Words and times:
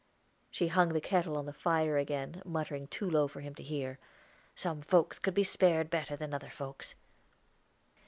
She 0.49 0.69
hung 0.69 0.89
the 0.89 0.99
kettle 0.99 1.37
on 1.37 1.45
the 1.45 1.53
fire 1.53 1.95
again, 1.99 2.41
muttering 2.43 2.87
too 2.87 3.07
low 3.07 3.27
for 3.27 3.41
him 3.41 3.53
to 3.53 3.61
hear: 3.61 3.99
"Some 4.55 4.81
folks 4.81 5.19
could 5.19 5.35
be 5.35 5.43
spared 5.43 5.91
better 5.91 6.15
than 6.15 6.33
other 6.33 6.49
folks." 6.49 6.95